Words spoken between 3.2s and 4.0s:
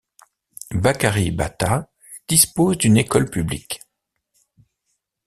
publique.